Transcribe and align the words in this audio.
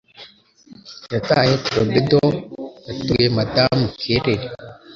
yataye 1.13 1.53
torpedo, 1.65 2.21
yatunguye 2.85 3.27
Madamu 3.37 3.83
Keller. 3.99 4.41